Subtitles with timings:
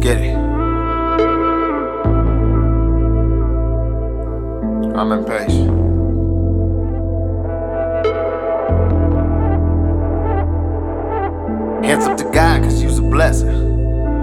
[0.00, 0.34] get it.
[4.96, 5.70] I'm impatient.
[11.84, 13.48] Hands up to God, cause you's a blessing.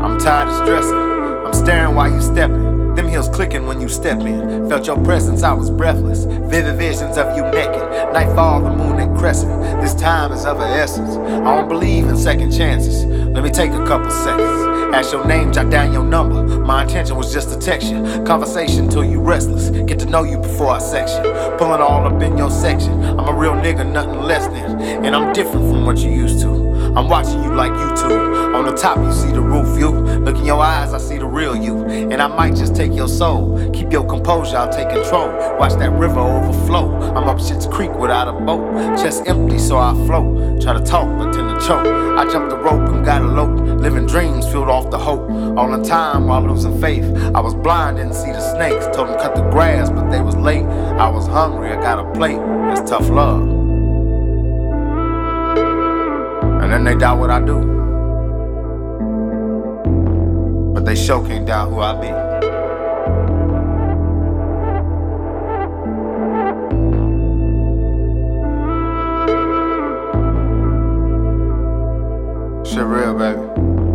[0.01, 0.95] I'm tired of stressing.
[0.95, 2.95] I'm staring while you stepping.
[2.95, 4.67] Them heels clicking when you step in.
[4.67, 6.23] Felt your presence, I was breathless.
[6.23, 8.13] Vivid visions of you naked.
[8.13, 9.61] Nightfall, the moon and crescent.
[9.79, 11.17] This time is of a essence.
[11.17, 13.05] I don't believe in second chances.
[13.05, 14.76] Let me take a couple seconds.
[14.93, 16.59] Ask your name, jot down your number.
[16.59, 18.01] My intention was just to text you.
[18.23, 19.69] Conversation till you restless.
[19.69, 21.23] Get to know you before I section.
[21.57, 23.03] Pulling all up in your section.
[23.03, 24.81] I'm a real nigga, nothing less than.
[25.05, 26.49] And I'm different from what you used to.
[26.95, 28.55] I'm watching you like YouTube.
[28.55, 29.96] On the top, you see the roof view.
[30.77, 31.85] In eyes, I see the real you.
[31.85, 33.71] And I might just take your soul.
[33.71, 35.29] Keep your composure, I'll take control.
[35.57, 36.95] Watch that river overflow.
[37.15, 38.95] I'm up Shit's Creek without a boat.
[39.01, 40.61] Chest empty, so I float.
[40.61, 41.87] Try to talk, but tend to choke.
[41.87, 43.81] I jumped the rope and got eloped.
[43.81, 45.27] Living dreams filled off the hope.
[45.57, 47.05] All the time while losing faith.
[47.33, 48.85] I was blind, didn't see the snakes.
[48.95, 50.65] Told them cut the grass, but they was late.
[50.65, 52.37] I was hungry, I got a plate.
[52.37, 53.41] That's tough love.
[56.61, 57.76] And then they doubt what I do.
[60.87, 62.07] They sure can't doubt who I be.
[72.69, 73.86] Shit real, baby.